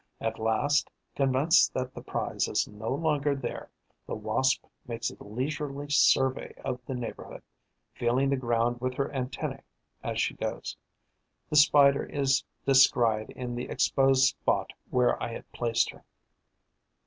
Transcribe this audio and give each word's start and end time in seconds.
At 0.19 0.39
last, 0.39 0.89
convinced 1.15 1.75
that 1.75 1.93
the 1.93 2.01
prize 2.01 2.47
is 2.47 2.67
no 2.67 2.89
longer 2.89 3.35
there, 3.35 3.69
the 4.07 4.15
Wasp 4.15 4.65
makes 4.87 5.11
a 5.11 5.23
leisurely 5.23 5.91
survey 5.91 6.55
of 6.65 6.83
the 6.87 6.95
neighbourhood, 6.95 7.43
feeling 7.93 8.29
the 8.31 8.35
ground 8.35 8.81
with 8.81 8.95
her 8.95 9.13
antennae 9.13 9.61
as 10.01 10.19
she 10.19 10.33
goes. 10.33 10.75
The 11.51 11.55
Spider 11.55 12.03
is 12.03 12.43
descried 12.65 13.29
in 13.35 13.53
the 13.55 13.69
exposed 13.69 14.23
spot 14.25 14.73
where 14.89 15.21
I 15.21 15.33
had 15.33 15.51
placed 15.51 15.91
her. 15.91 16.03